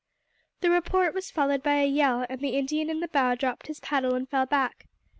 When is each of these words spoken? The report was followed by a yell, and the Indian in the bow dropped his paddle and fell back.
The 0.61 0.71
report 0.71 1.13
was 1.13 1.29
followed 1.29 1.61
by 1.61 1.75
a 1.75 1.85
yell, 1.85 2.25
and 2.27 2.41
the 2.41 2.57
Indian 2.57 2.89
in 2.89 3.01
the 3.01 3.07
bow 3.07 3.35
dropped 3.35 3.67
his 3.67 3.79
paddle 3.81 4.15
and 4.15 4.27
fell 4.27 4.47
back. 4.47 4.87